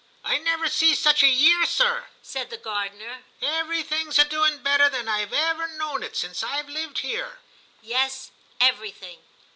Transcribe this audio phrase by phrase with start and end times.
[0.33, 4.89] 'I never see such a year, sir,' said the gardener;* everything is a doing better
[4.89, 7.37] than I've ever known it since IVe lived here.'
[7.83, 8.31] Yes.
[8.59, 9.19] Everything.